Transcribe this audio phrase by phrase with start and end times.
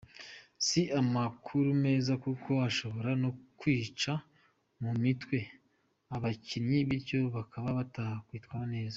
[0.65, 4.11] Si amakuru meza kuko ashobora no kwica
[4.81, 5.37] mu muitwe
[6.15, 8.89] abakinnyi bityo bakaba batakitwara neza.